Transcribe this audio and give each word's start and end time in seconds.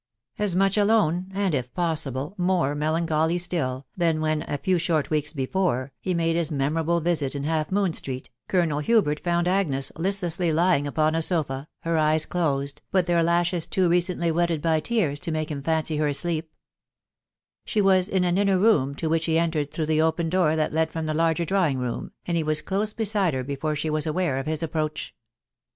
As 0.39 0.55
much 0.55 0.77
ajone, 0.79 1.25
and, 1.31 1.53
if 1.53 1.71
possible, 1.75 2.33
more 2.35 2.73
melancholy 2.73 3.37
still, 3.37 3.85
mam 3.95 4.19
when, 4.19 4.41
a 4.49 4.57
few 4.57 4.79
short 4.79 5.11
weeks 5.11 5.31
before, 5.31 5.91
he 5.99 6.15
made 6.15 6.35
his 6.35 6.51
memorable 6.51 7.01
visit 7.01 7.35
in 7.35 7.43
Half 7.43 7.71
Moon 7.71 7.93
Street, 7.93 8.31
Colonel 8.47 8.79
Hubert 8.79 9.19
found 9.19 9.47
Agnes 9.47 9.91
Bstfessljr 9.95 10.55
lying 10.55 10.87
upon 10.87 11.13
a 11.13 11.21
sofa; 11.21 11.67
her 11.81 11.99
eyes 11.99 12.25
closed, 12.25 12.81
but 12.91 13.05
their 13.05 13.21
lashes 13.21 13.67
too 13.67 13.87
recently 13.89 14.31
wetted 14.31 14.59
by 14.59 14.79
tears 14.79 15.19
to 15.19 15.31
make* 15.31 15.51
him 15.51 15.61
fancy 15.61 15.97
her 15.97 16.07
asleep* 16.07 16.49
She 17.63 17.79
was 17.79 18.09
in 18.09 18.23
an 18.23 18.39
inner 18.39 18.57
room, 18.57 18.95
to 18.95 19.07
which 19.07 19.25
he 19.25 19.37
entered 19.37 19.69
through 19.69 19.85
the 19.85 20.01
open 20.01 20.29
door 20.29 20.55
mat 20.55 20.73
.led 20.73 20.89
from 20.91 21.05
the 21.05 21.13
larger 21.13 21.45
drawing 21.45 21.77
room, 21.77 22.11
and 22.25 22.35
he 22.35 22.41
was 22.41 22.63
close 22.63 22.91
bceUk 22.91 23.33
her 23.33 23.43
before 23.43 23.75
she 23.75 23.91
was 23.91 24.07
aware 24.07 24.39
of 24.39 24.47
his 24.47 24.63
approach. 24.63 25.13